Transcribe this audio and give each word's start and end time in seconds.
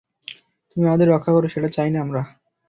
তুমি 0.69 0.85
আমাদেরকে 0.85 1.11
রক্ষা 1.11 1.31
করো, 1.33 1.47
সেটা 1.47 1.69
চাই 1.69 1.89
না 1.93 1.99
আমরা। 2.01 2.21